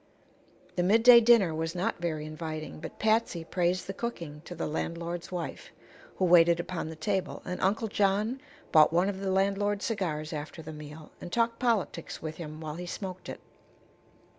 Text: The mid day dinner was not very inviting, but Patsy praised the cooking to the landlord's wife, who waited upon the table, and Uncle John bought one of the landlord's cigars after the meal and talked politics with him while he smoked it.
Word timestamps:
The 0.77 0.81
mid 0.81 1.03
day 1.03 1.21
dinner 1.21 1.53
was 1.53 1.75
not 1.75 1.99
very 2.01 2.25
inviting, 2.25 2.79
but 2.79 2.97
Patsy 2.97 3.43
praised 3.43 3.85
the 3.85 3.93
cooking 3.93 4.41
to 4.45 4.55
the 4.55 4.65
landlord's 4.65 5.31
wife, 5.31 5.69
who 6.15 6.25
waited 6.25 6.59
upon 6.59 6.89
the 6.89 6.95
table, 6.95 7.43
and 7.45 7.61
Uncle 7.61 7.87
John 7.87 8.41
bought 8.71 8.91
one 8.91 9.09
of 9.09 9.19
the 9.19 9.29
landlord's 9.29 9.85
cigars 9.85 10.33
after 10.33 10.63
the 10.63 10.73
meal 10.73 11.11
and 11.21 11.31
talked 11.31 11.59
politics 11.59 12.19
with 12.19 12.37
him 12.37 12.61
while 12.61 12.77
he 12.77 12.87
smoked 12.87 13.29
it. 13.29 13.41